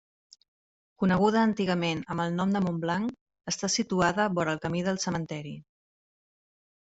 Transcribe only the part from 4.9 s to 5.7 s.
cementeri.